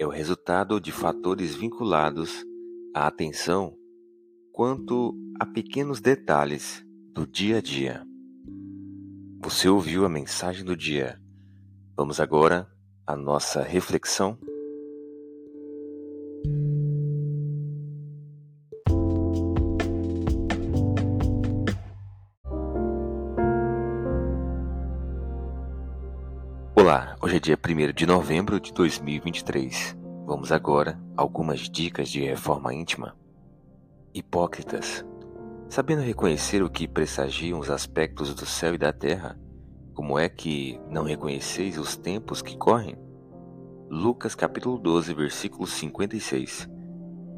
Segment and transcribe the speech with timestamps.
[0.00, 2.42] é o resultado de fatores vinculados
[2.96, 3.76] à atenção
[4.50, 6.82] quanto a pequenos detalhes
[7.12, 8.02] do dia a dia.
[9.42, 11.20] Você ouviu a mensagem do dia.
[11.94, 12.66] Vamos agora
[13.06, 14.38] à nossa reflexão.
[26.90, 29.96] Olá, hoje é dia 1 de novembro de 2023.
[30.26, 33.16] Vamos agora a algumas dicas de reforma íntima.
[34.12, 35.06] Hipócritas,
[35.68, 39.38] sabendo reconhecer o que pressagiam os aspectos do céu e da terra,
[39.94, 42.98] como é que não reconheceis os tempos que correm?
[43.88, 46.68] Lucas capítulo 12, versículo 56.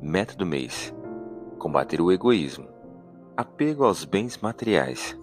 [0.00, 0.94] Meta do mês:
[1.58, 2.66] combater o egoísmo.
[3.36, 5.14] Apego aos bens materiais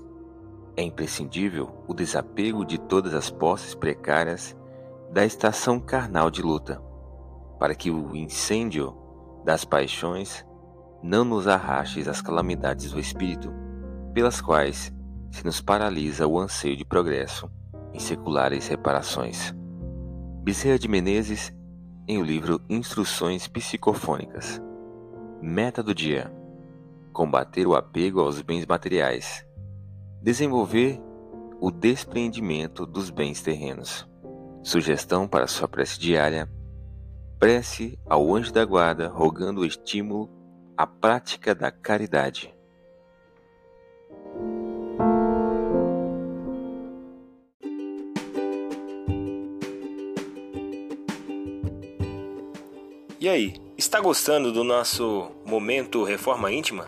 [0.76, 4.56] é imprescindível o desapego de todas as posses precárias
[5.12, 6.82] da estação carnal de luta,
[7.60, 8.96] para que o incêndio
[9.44, 10.46] das paixões
[11.04, 13.54] não nos arraste às calamidades do espírito,
[14.14, 14.94] pelas quais
[15.32, 17.50] se nos paralisa o anseio de progresso
[17.94, 19.54] em seculares reparações.
[20.44, 21.54] Bezerra de Menezes,
[22.08, 24.62] em o livro Instruções Psicofônicas.
[25.42, 26.32] Meta do dia:
[27.14, 29.46] combater o apego aos bens materiais
[30.22, 31.02] Desenvolver
[31.60, 34.08] o despreendimento dos bens terrenos.
[34.62, 36.48] Sugestão para sua prece diária:
[37.40, 40.30] prece ao anjo da guarda, rogando o estímulo
[40.78, 42.54] à prática da caridade.
[53.20, 56.88] E aí, está gostando do nosso momento Reforma Íntima?